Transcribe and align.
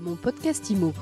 Mon 0.00 0.14
podcast 0.16 0.70
IMO. 0.70 0.94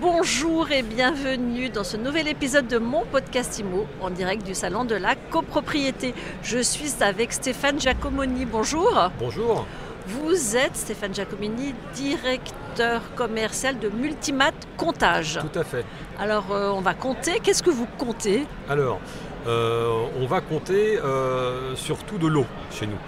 Bonjour 0.00 0.70
et 0.70 0.82
bienvenue 0.82 1.68
dans 1.68 1.82
ce 1.82 1.96
nouvel 1.96 2.28
épisode 2.28 2.68
de 2.68 2.78
mon 2.78 3.04
podcast 3.06 3.58
IMO 3.58 3.86
en 4.00 4.10
direct 4.10 4.46
du 4.46 4.54
salon 4.54 4.84
de 4.84 4.94
la 4.94 5.16
copropriété. 5.16 6.14
Je 6.44 6.60
suis 6.60 7.02
avec 7.02 7.32
Stéphane 7.32 7.80
Giacomoni. 7.80 8.44
Bonjour. 8.44 9.10
Bonjour. 9.18 9.66
Vous 10.06 10.56
êtes 10.56 10.76
Stéphane 10.76 11.12
Giacomini, 11.12 11.74
directeur 11.94 13.02
commercial 13.16 13.80
de 13.80 13.88
Multimat 13.88 14.52
Comptage. 14.76 15.40
Tout 15.40 15.58
à 15.58 15.64
fait. 15.64 15.84
Alors 16.20 16.52
euh, 16.52 16.70
on 16.70 16.80
va 16.80 16.94
compter. 16.94 17.40
Qu'est-ce 17.40 17.64
que 17.64 17.70
vous 17.70 17.88
comptez? 17.98 18.46
Alors, 18.68 19.00
on 19.48 20.26
va 20.26 20.40
compter 20.40 20.98
euh, 20.98 21.74
surtout 21.76 22.18
de 22.18 22.26
l'eau 22.26 22.46
chez 22.70 22.86
nous. 22.86 22.98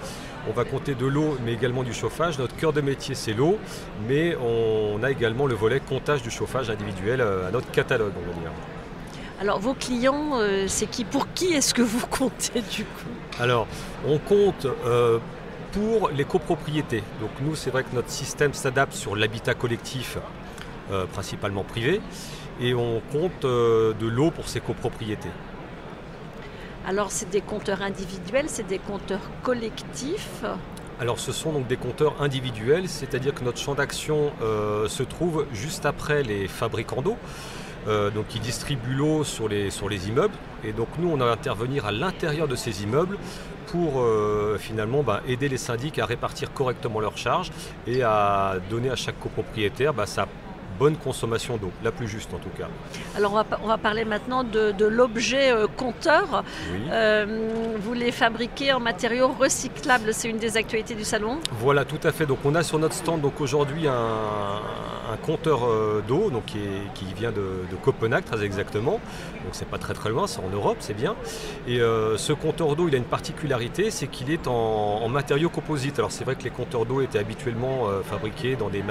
On 0.49 0.53
va 0.53 0.65
compter 0.65 0.95
de 0.95 1.07
l'eau, 1.07 1.37
mais 1.45 1.53
également 1.53 1.83
du 1.83 1.93
chauffage. 1.93 2.39
Notre 2.39 2.57
cœur 2.57 2.73
de 2.73 2.81
métier, 2.81 3.15
c'est 3.15 3.35
l'eau, 3.35 3.59
mais 4.09 4.37
on 4.37 5.03
a 5.03 5.11
également 5.11 5.47
le 5.47 5.55
volet 5.55 5.81
comptage 5.81 6.23
du 6.23 6.31
chauffage 6.31 6.71
individuel 6.71 7.21
euh, 7.21 7.48
à 7.48 7.51
notre 7.51 7.71
catalogue, 7.71 8.12
on 8.17 8.27
va 8.27 8.33
dire. 8.41 8.51
Alors 9.41 9.59
vos 9.59 9.75
clients, 9.75 10.33
euh, 10.34 10.67
c'est 10.67 10.87
qui? 10.87 11.05
Pour 11.05 11.33
qui 11.33 11.53
est-ce 11.53 11.75
que 11.75 11.83
vous 11.83 12.07
comptez 12.11 12.62
du 12.62 12.84
coup? 12.84 13.11
Alors, 13.39 13.67
on 14.07 14.19
compte 14.19 14.67
euh, 14.87 15.19
pour 15.73 16.11
les 16.11 16.25
copropriétés. 16.25 17.03
Donc 17.20 17.31
nous, 17.41 17.55
c'est 17.55 17.70
vrai 17.70 17.84
que 17.84 17.95
notre 17.95 18.11
système 18.11 18.55
s'adapte 18.55 18.95
sur 18.95 19.17
l'habitat 19.17 19.55
collectif, 19.55 20.19
euh, 20.91 21.07
principalement 21.07 21.65
privé, 21.65 22.01
et 22.61 22.75
on 22.75 23.01
compte 23.12 23.45
euh, 23.45 23.95
de 23.95 24.07
l'eau 24.07 24.31
pour 24.31 24.48
ces 24.48 24.61
copropriétés. 24.61 25.31
Alors 26.91 27.12
c'est 27.12 27.30
des 27.30 27.41
compteurs 27.41 27.83
individuels, 27.83 28.47
c'est 28.49 28.67
des 28.67 28.80
compteurs 28.80 29.31
collectifs. 29.45 30.43
Alors 30.98 31.21
ce 31.21 31.31
sont 31.31 31.53
donc 31.53 31.69
des 31.69 31.77
compteurs 31.77 32.21
individuels, 32.21 32.89
c'est-à-dire 32.89 33.33
que 33.33 33.45
notre 33.45 33.59
champ 33.59 33.77
d'action 33.77 34.33
euh, 34.42 34.89
se 34.89 35.05
trouve 35.05 35.47
juste 35.53 35.87
après 35.87 36.25
les 36.25 36.48
fabricants 36.48 37.01
d'eau, 37.01 37.17
euh, 37.87 38.11
donc 38.11 38.27
qui 38.27 38.41
distribuent 38.41 38.97
l'eau 38.97 39.23
sur 39.23 39.48
les, 39.48 39.70
sur 39.70 39.89
les 39.89 40.09
immeubles. 40.09 40.34
Et 40.64 40.73
donc 40.73 40.89
nous, 40.98 41.09
on 41.09 41.17
va 41.17 41.31
intervenir 41.31 41.87
à 41.87 41.92
l'intérieur 41.92 42.48
de 42.48 42.56
ces 42.56 42.83
immeubles 42.83 43.19
pour 43.69 44.01
euh, 44.01 44.59
finalement 44.59 45.05
bah, 45.05 45.20
aider 45.29 45.48
les 45.48 45.59
syndics 45.59 46.01
à 46.01 46.07
répartir 46.07 46.53
correctement 46.53 46.98
leurs 46.98 47.17
charges 47.17 47.53
et 47.86 48.03
à 48.03 48.57
donner 48.69 48.91
à 48.91 48.97
chaque 48.97 49.20
copropriétaire 49.20 49.95
bah, 49.95 50.07
sa 50.07 50.27
bonne 50.81 50.97
consommation 50.97 51.59
d'eau, 51.59 51.70
la 51.84 51.92
plus 51.92 52.09
juste 52.09 52.33
en 52.33 52.39
tout 52.39 52.48
cas. 52.59 52.69
Alors 53.14 53.33
on 53.33 53.36
va, 53.36 53.45
pa- 53.45 53.61
on 53.62 53.67
va 53.69 53.77
parler 53.78 54.06
maintenant 54.06 54.42
de, 54.45 54.73
de 54.73 54.86
l'objet 54.86 55.53
euh, 55.53 55.67
compteur. 55.77 56.42
Oui. 56.73 56.81
Euh, 56.91 57.77
vous 57.84 57.92
les 57.92 58.12
fabriquez 58.12 58.73
en 58.73 58.81
matériaux 58.81 59.28
recyclables, 59.39 60.14
c'est 60.14 60.28
une 60.31 60.39
des 60.39 60.56
actualités 60.56 60.95
du 60.95 61.05
salon? 61.05 61.39
Voilà, 61.61 61.84
tout 61.84 62.01
à 62.03 62.12
fait. 62.12 62.25
Donc 62.25 62.39
on 62.47 62.55
a 62.55 62.62
sur 62.62 62.78
notre 62.78 62.95
stand 62.95 63.20
donc 63.20 63.41
aujourd'hui 63.42 63.86
un, 63.86 63.92
un 65.11 65.16
compteur 65.16 65.64
euh, 65.64 66.03
d'eau 66.06 66.30
qui, 66.47 66.58
vient 67.16 67.33
de, 67.33 67.64
Copenhague 67.83 68.25
très 68.25 68.44
exactement. 68.44 69.00
Donc 69.44 69.52
c'est 69.52 69.69
pas 69.69 69.78
très 69.78 69.94
très 69.94 70.11
loin, 70.11 70.27
c'est 70.27 70.41
en 70.41 70.50
Europe, 70.50 70.77
c'est 70.80 70.94
bien. 70.94 71.17
Et 71.67 71.80
euh, 71.80 72.17
ce 72.17 72.33
compteur 72.33 72.77
d'eau, 72.77 72.89
il 72.89 72.94
a 72.94 72.98
une 72.98 73.05
particularité, 73.05 73.91
c'est 73.91 74.06
qu'il 74.06 74.30
est 74.30 74.47
en, 74.47 75.08
matériaux 75.08 75.48
composites. 75.48 75.98
Alors 75.98 76.12
c'est 76.12 76.25
vrai 76.25 76.36
que 76.36 76.44
les 76.44 76.50
compteurs 76.50 76.86
d'eau 76.86 77.00
étaient 77.00 77.19
habituellement 77.19 77.89
euh, 77.89 78.02
fabriqués 78.02 78.56
dans 78.56 78.69
des, 78.69 78.83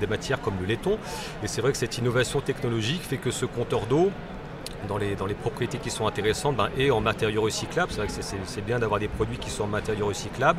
des 0.00 0.06
matières 0.06 0.40
comme 0.40 0.54
le 0.60 0.66
laiton. 0.66 0.98
Et 1.42 1.46
c'est 1.46 1.60
vrai 1.60 1.72
que 1.72 1.78
cette 1.78 1.98
innovation 1.98 2.40
technologique 2.40 3.02
fait 3.02 3.18
que 3.18 3.30
ce 3.30 3.44
compteur 3.44 3.86
d'eau 3.86 4.10
dans 4.86 4.98
les, 4.98 5.14
dans 5.16 5.26
les 5.26 5.34
propriétés 5.34 5.78
qui 5.78 5.90
sont 5.90 6.06
intéressantes 6.06 6.56
ben, 6.56 6.68
est 6.78 6.90
en 6.90 7.00
matériaux 7.00 7.42
recyclables. 7.42 7.90
C'est 7.90 7.98
vrai 7.98 8.06
que 8.06 8.12
c'est- 8.12 8.60
bien 8.60 8.78
d'avoir 8.78 9.00
des 9.00 9.08
produits 9.08 9.38
qui 9.38 9.50
sont 9.50 9.64
en 9.64 9.68
matériaux 9.68 10.06
recyclables. 10.06 10.58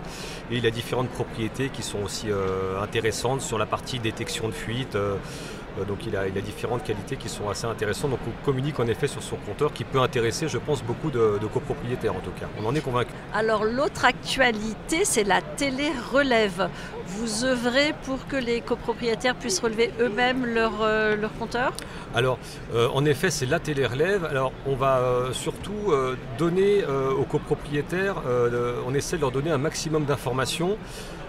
Et 0.52 0.58
il 0.58 0.66
a 0.66 0.72
différentes 0.72 1.09
propriétés 1.09 1.70
qui 1.70 1.84
sont 1.84 2.00
aussi 2.03 2.28
euh, 2.31 2.81
intéressantes 2.81 3.42
sur 3.42 3.58
la 3.58 3.66
partie 3.66 4.00
détection 4.00 4.47
de 4.47 4.53
fuite. 4.53 4.95
euh, 4.95 5.16
donc 5.85 6.05
il 6.05 6.16
a, 6.16 6.27
il 6.27 6.38
a 6.38 6.41
différentes 6.41 6.83
qualités 6.83 7.16
qui 7.16 7.30
sont 7.30 7.49
assez 7.49 7.66
intéressantes. 7.66 8.12
Donc 8.12 8.19
on 8.28 8.45
communique 8.45 8.79
en 8.79 8.88
effet 8.88 9.07
sur 9.07 9.22
son 9.23 9.35
compteur 9.38 9.73
qui 9.73 9.84
peut 9.84 10.00
intéresser, 10.00 10.47
je 10.47 10.57
pense, 10.57 10.84
beaucoup 10.84 11.09
de, 11.12 11.38
de 11.40 11.47
copropriétaires 11.47 12.16
en 12.16 12.19
tout 12.19 12.31
cas. 12.40 12.47
On 12.62 12.66
en 12.66 12.75
est 12.75 12.81
convaincu. 12.81 13.12
Alors 13.34 13.63
l'autre 13.66 14.06
actualité, 14.06 15.06
c'est 15.06 15.23
la 15.23 15.41
télé-relève. 15.41 16.69
Vous 17.07 17.44
œuvrez 17.44 17.94
pour 18.03 18.28
que 18.28 18.35
les 18.35 18.62
copropriétaires 18.62 19.35
puissent 19.35 19.59
relever 19.59 19.91
eux-mêmes 20.00 20.45
leur, 20.45 20.73
euh, 20.81 21.16
leur 21.16 21.34
compteur? 21.34 21.73
Alors, 22.13 22.38
euh, 22.75 22.88
en 22.94 23.03
effet, 23.06 23.31
c'est 23.31 23.47
la 23.47 23.59
télé-relève. 23.59 24.25
Alors, 24.25 24.51
on 24.67 24.75
va 24.75 24.97
euh, 25.00 25.34
surtout 25.34 25.73
euh, 25.91 26.16
donner 26.38 26.84
euh, 26.84 27.11
aux 27.11 27.23
copropriétaires, 27.23 28.22
euh, 28.28 28.75
on 28.88 28.94
essaie 28.94 29.16
de 29.16 29.22
leur 29.22 29.31
donner 29.31 29.50
un 29.50 29.57
maximum 29.57 30.06
d'informations 30.06 30.78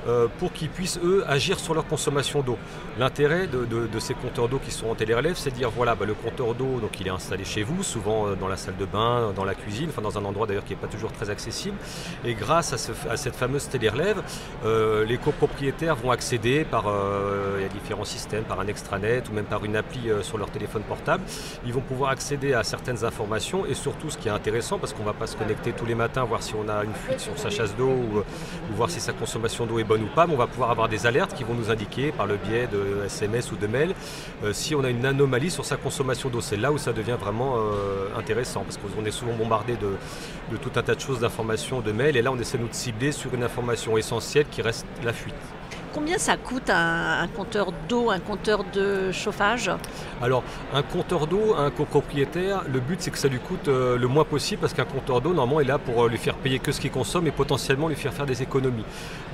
euh, 0.07 0.29
pour 0.39 0.53
qu'ils 0.53 0.69
puissent, 0.71 0.99
eux, 1.05 1.25
agir 1.27 1.59
sur 1.59 1.75
leur 1.75 1.87
consommation 1.87 2.41
d'eau. 2.41 2.59
L'intérêt 2.99 3.47
de, 3.47 3.65
de- 3.65 3.87
de 3.87 3.99
ces 3.99 4.15
compteurs 4.15 4.40
d'eau 4.49 4.59
qui 4.59 4.71
sont 4.71 4.89
en 4.89 4.95
télé-relève, 4.95 5.37
c'est 5.37 5.51
dire, 5.53 5.71
voilà, 5.71 5.95
bah, 5.95 6.05
le 6.07 6.15
compteur 6.15 6.55
d'eau, 6.55 6.79
donc 6.81 6.99
il 7.01 7.07
est 7.07 7.11
installé 7.11 7.45
chez 7.45 7.63
vous, 7.63 7.83
souvent 7.83 8.27
euh, 8.29 8.35
dans 8.35 8.49
la 8.49 8.57
salle 8.57 8.77
de 8.77 8.85
bain, 8.85 9.33
dans 9.35 9.45
la 9.45 9.55
cuisine, 9.55 9.89
enfin 9.91 10.03
dans 10.03 10.19
un 10.19 10.25
endroit 10.25 10.47
d'ailleurs 10.47 10.65
qui 10.65 10.73
n'est 10.75 10.79
pas 10.81 10.87
toujours 10.89 11.13
très 11.13 11.31
accessible. 11.31 11.77
Et 12.25 12.35
grâce 12.35 12.73
à, 12.73 12.79
ce- 12.79 12.93
à 13.09 13.17
cette 13.17 13.37
fameuse 13.37 13.69
télé-relève, 13.69 14.23
euh, 14.65 15.05
les 15.05 15.19
copropriétaires 15.19 15.97
vont 15.97 16.11
accéder 16.11 16.65
par, 16.65 16.85
euh, 16.89 17.67
différents 17.73 18.05
systèmes, 18.05 18.45
par 18.45 18.59
un 18.61 18.67
extranet 18.67 19.29
ou 19.29 19.33
même 19.33 19.45
par 19.45 19.65
une 19.65 19.77
appli 19.77 20.11
euh, 20.11 20.23
sur 20.23 20.39
leur 20.39 20.51
téléphone 20.51 20.83
portable. 20.83 21.23
Ils 21.65 21.73
vont 21.73 21.81
pouvoir 21.81 22.11
accéder 22.11 22.53
à 22.55 22.63
certaines 22.65 23.05
informations 23.05 23.65
et 23.67 23.75
surtout 23.75 24.11
ce 24.11 24.19
qui 24.19 24.29
est 24.29 24.33
intéressant, 24.33 24.79
parce 24.79 24.93
qu'on 24.93 25.03
ne 25.03 25.07
va 25.09 25.13
pas 25.15 25.27
se 25.27 25.37
connecter 25.37 25.73
tous 25.73 25.87
les 25.87 25.95
matins, 25.95 26.25
voir 26.25 26.43
si 26.43 26.55
on 26.55 26.69
a 26.69 26.85
une 26.85 26.95
fuite 26.95 27.21
sur 27.21 27.39
sa 27.39 27.51
chasse 27.51 27.75
d'eau 27.77 27.89
ou, 27.89 28.19
ou 28.19 28.75
voir 28.77 28.91
si 28.91 29.01
sa 29.01 29.13
consommation 29.13 29.67
d'eau 29.67 29.79
est 29.79 29.85
bonne 29.85 30.03
ou 30.03 30.09
pas, 30.15 30.27
mais 30.27 30.35
on 30.35 30.39
va 30.39 30.47
pouvoir 30.47 30.71
avoir 30.71 30.89
des 30.89 31.07
alertes 31.07 31.35
qui 31.35 31.45
vont 31.45 31.55
nous 31.55 31.71
indiquer 31.71 32.13
par 32.13 32.27
le 32.27 32.37
biais 32.37 32.67
de 32.67 33.05
SMS 33.07 33.53
ou 33.53 33.57
de 33.57 33.67
mail 33.67 33.95
euh, 34.45 34.53
si 34.53 34.75
on 34.75 34.85
a 34.85 34.91
une 34.91 35.05
anomalie 35.05 35.51
sur 35.51 35.65
sa 35.65 35.77
consommation 35.77 36.29
d'eau. 36.29 36.41
C'est 36.41 36.57
là 36.57 36.73
où 36.73 36.79
ça 36.79 36.93
devient 36.93 37.17
vraiment 37.19 37.57
euh, 37.57 38.09
intéressant, 38.19 38.63
parce 38.63 38.79
qu'on 38.79 39.05
est 39.05 39.11
souvent 39.11 39.35
bombardé 39.35 39.77
de, 39.77 40.57
tout 40.57 40.71
un 40.77 40.83
tas 40.83 40.95
de 40.95 41.01
choses, 41.01 41.21
d'informations, 41.21 41.81
de 41.81 41.93
mails, 41.93 42.17
et 42.17 42.23
là 42.23 42.33
on 42.33 42.39
essaie 42.39 42.59
nous 42.59 42.69
de 42.69 42.75
cibler 42.75 43.13
sur 43.13 43.35
une 43.35 43.43
information 43.43 43.97
essentielle 43.97 44.47
qui 44.51 44.63
reste 44.63 44.87
la 45.05 45.13
fuite. 45.13 45.35
Combien 45.93 46.19
ça 46.19 46.37
coûte 46.37 46.71
un, 46.71 47.27
compteur 47.37 47.73
d'eau, 47.89 48.11
un 48.11 48.21
compteur 48.21 48.63
de 48.73 49.11
chauffage? 49.11 49.73
Alors, 50.23 50.45
un 50.73 50.83
compteur 50.83 51.27
d'eau 51.27 51.57
un 51.59 51.71
copropriétaire, 51.71 52.63
le 52.73 52.79
but 52.79 53.03
c'est 53.03 53.11
que 53.11 53.19
ça 53.19 53.27
lui 53.27 53.41
coûte 53.41 53.67
euh, 53.67 53.99
le 53.99 54.07
moins 54.07 54.25
possible 54.25 54.61
parce 54.61 54.73
qu'un 54.73 54.85
compteur 54.85 55.21
d'eau, 55.21 55.33
normalement, 55.33 55.61
est 55.61 55.65
là 55.65 55.79
pour 55.79 56.05
euh, 56.05 56.09
lui 56.09 56.19
faire 56.19 56.37
payer 56.37 56.61
que 56.61 56.71
ce 56.71 56.81
qu'il 56.81 56.93
consomme 56.93 57.27
et 57.27 57.33
potentiellement 57.33 57.89
lui 57.89 57.97
faire 57.97 58.13
faire 58.13 58.27
des 58.27 58.41
économies. 58.41 58.85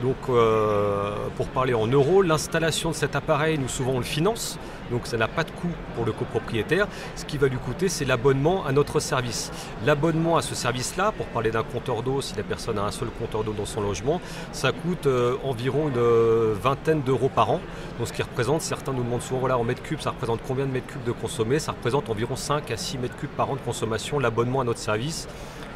Donc, 0.02 0.16
euh, 0.30 1.14
pour 1.36 1.48
parler 1.48 1.74
en 1.74 1.86
euros, 1.86 2.22
l'installation 2.22 2.88
de 2.90 2.94
cet 2.94 3.16
appareil, 3.16 3.58
nous 3.58 3.68
souvent 3.68 3.92
on 3.92 3.98
le 3.98 4.04
finance, 4.04 4.58
donc 4.90 5.06
ça 5.06 5.18
n'a 5.18 5.28
pas 5.28 5.44
de 5.44 5.50
coût 5.50 5.72
pour 5.94 6.06
le 6.06 6.12
copropriétaire. 6.12 6.86
Ce 7.16 7.26
qui 7.26 7.36
va 7.36 7.48
lui 7.48 7.58
coûter, 7.58 7.90
c'est 7.90 8.06
l'abonnement 8.06 8.64
à 8.64 8.72
notre 8.72 8.98
service. 8.98 9.52
L'abonnement 9.84 10.38
à 10.38 10.42
ce 10.42 10.54
service-là, 10.54 11.12
pour 11.12 11.26
parler 11.26 11.50
d'un 11.50 11.64
compteur 11.64 12.02
d'eau, 12.02 12.22
si 12.22 12.34
la 12.34 12.44
personne 12.44 12.78
a 12.78 12.84
un 12.84 12.92
seul 12.92 13.08
compteur 13.08 13.44
d'eau 13.44 13.52
dans 13.52 13.66
son 13.66 13.82
logement, 13.82 14.22
ça 14.52 14.72
coûte 14.72 15.06
environ 15.44 15.88
une 15.88 16.45
vingtaine 16.52 17.02
d'euros 17.02 17.28
par 17.28 17.50
an. 17.50 17.60
Donc 17.98 18.08
ce 18.08 18.12
qui 18.12 18.22
représente, 18.22 18.62
certains 18.62 18.92
nous 18.92 19.02
demandent 19.02 19.22
souvent, 19.22 19.40
voilà, 19.40 19.58
en 19.58 19.64
mètres 19.64 19.82
cubes, 19.82 20.00
ça 20.00 20.10
représente 20.10 20.40
combien 20.46 20.66
de 20.66 20.72
mètres 20.72 20.86
cubes 20.86 21.04
de 21.04 21.12
consommé 21.12 21.58
Ça 21.58 21.72
représente 21.72 22.10
environ 22.10 22.36
5 22.36 22.70
à 22.70 22.76
6 22.76 22.98
mètres 22.98 23.16
cubes 23.16 23.30
par 23.30 23.50
an 23.50 23.54
de 23.54 23.60
consommation, 23.60 24.18
l'abonnement 24.18 24.60
à 24.60 24.64
notre 24.64 24.80
service 24.80 25.28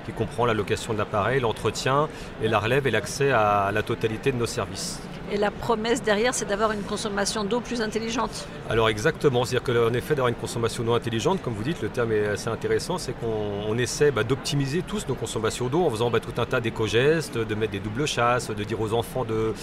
qui 0.07 0.13
comprend 0.13 0.47
la 0.47 0.55
location 0.55 0.93
de 0.93 0.99
l'appareil, 0.99 1.41
l'entretien 1.41 2.09
et 2.43 2.49
la 2.49 2.59
relève 2.59 2.87
et 2.87 2.91
l'accès 2.91 3.31
à 3.31 3.71
la 3.73 3.83
totalité 3.83 4.33
de 4.33 4.37
nos 4.37 4.47
services. 4.47 5.01
Et 5.33 5.37
la 5.37 5.51
promesse 5.51 6.03
derrière, 6.03 6.35
c'est 6.35 6.45
d'avoir 6.45 6.73
une 6.73 6.83
consommation 6.83 7.45
d'eau 7.45 7.61
plus 7.61 7.83
intelligente. 7.83 8.49
Alors 8.69 8.89
exactement, 8.89 9.45
c'est-à-dire 9.45 9.75
qu'en 9.75 9.93
effet 9.95 10.15
d'avoir 10.15 10.29
une 10.29 10.35
consommation 10.35 10.83
d'eau 10.83 10.95
intelligente, 10.95 11.41
comme 11.43 11.55
vous 11.55 11.63
dites, 11.63 11.81
le 11.83 11.89
terme 11.89 12.13
est 12.13 12.27
assez 12.27 12.49
intéressant, 12.49 12.99
c'est 12.99 13.13
qu'on 13.13 13.65
on 13.69 13.79
essaie 13.79 14.11
bah, 14.11 14.25
d'optimiser 14.25 14.83
tous 14.83 15.07
nos 15.09 15.15
consommations 15.15 15.69
d'eau 15.69 15.85
en 15.85 15.91
faisant 15.91 16.11
bah, 16.11 16.21
tout 16.21 16.41
un 16.41 16.47
tas 16.47 16.61
d'éco-gestes, 16.61 17.39
de 17.39 17.55
mettre 17.55 17.73
des 17.73 17.79
doubles 17.79 18.07
chasses, 18.07 18.51
de 18.51 18.65
dire 18.65 18.81
aux 18.81 18.93
enfants 18.93 19.25
de, 19.25 19.55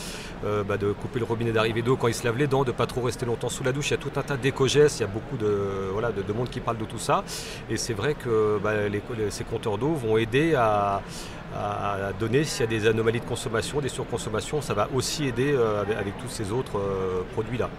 euh, 0.46 0.64
bah, 0.64 0.78
couper 1.02 1.20
le 1.20 1.26
robinet 1.26 1.52
d'arrivée 1.52 1.82
d'eau 1.82 1.98
quand 1.98 2.08
ils 2.08 2.14
se 2.14 2.24
lavent 2.26 2.38
les 2.38 2.48
dents, 2.48 2.64
de 2.64 2.72
pas 2.72 2.86
trop 2.86 3.02
rester 3.02 3.26
longtemps 3.26 3.50
sous 3.50 3.64
la 3.64 3.72
douche. 3.72 3.90
Il 3.90 3.92
y 3.92 3.94
a 3.96 3.98
tout 3.98 4.12
un 4.16 4.24
tas 4.24 4.38
d'éco-gestes, 4.38 5.00
il 5.00 5.02
y 5.02 5.06
a 5.06 5.08
beaucoup 5.08 5.38
de, 5.38 6.34
monde 6.34 6.50
qui 6.50 6.60
parle 6.60 6.78
de 6.78 6.86
tout 6.86 7.00
ça. 7.00 7.24
Et 7.70 7.78
c'est 7.78 7.94
vrai 7.94 8.14
que 8.14 8.60
ces 9.30 9.44
compteurs 9.44 9.78
d'eau 9.78 9.94
vont 9.94 10.18
aider 10.18 10.56
à, 10.56 11.02
donner 12.20 12.44
s'il 12.44 12.62
y 12.62 12.64
a 12.64 12.68
des 12.68 12.88
anomalies 12.88 13.20
de 13.20 13.26
consommation, 13.26 13.82
des 13.82 13.90
surconsommations. 13.90 14.62
Ça 14.62 14.74
va 14.74 14.90
aussi 14.94 15.26
aider 15.26 15.57
avec, 15.58 15.98
avec 15.98 16.18
tous 16.18 16.30
ces 16.30 16.52
autres 16.52 16.78
euh, 16.78 17.24
produits-là. 17.34 17.70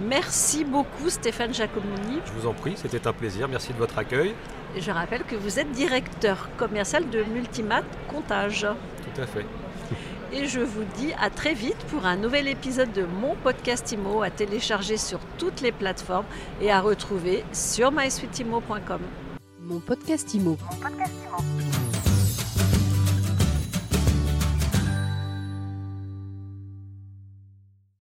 Merci 0.00 0.64
beaucoup 0.64 1.10
Stéphane 1.10 1.52
Giacomini. 1.52 2.20
Je 2.24 2.32
vous 2.32 2.46
en 2.46 2.54
prie, 2.54 2.74
c'était 2.76 3.06
un 3.06 3.12
plaisir. 3.12 3.48
Merci 3.48 3.72
de 3.72 3.78
votre 3.78 3.98
accueil. 3.98 4.34
Je 4.76 4.90
rappelle 4.90 5.24
que 5.24 5.34
vous 5.34 5.58
êtes 5.58 5.70
directeur 5.72 6.48
commercial 6.56 7.08
de 7.10 7.22
Multimat 7.24 7.82
Comptage. 8.08 8.66
Tout 9.02 9.20
à 9.20 9.26
fait. 9.26 9.44
Et 10.32 10.46
je 10.46 10.60
vous 10.60 10.84
dis 10.98 11.12
à 11.18 11.30
très 11.30 11.54
vite 11.54 11.78
pour 11.90 12.04
un 12.04 12.16
nouvel 12.16 12.48
épisode 12.48 12.92
de 12.92 13.04
mon 13.04 13.34
podcast 13.36 13.90
IMO 13.92 14.22
à 14.22 14.30
télécharger 14.30 14.98
sur 14.98 15.20
toutes 15.38 15.62
les 15.62 15.72
plateformes 15.72 16.26
et 16.60 16.70
à 16.70 16.80
retrouver 16.80 17.44
sur 17.52 17.90
mysweetimo.com. 17.90 19.00
Mon 19.62 19.80
podcast 19.80 20.34
IMO. 20.34 20.58
Mon 20.60 20.76
podcast 20.76 21.14
Imo. 21.26 21.57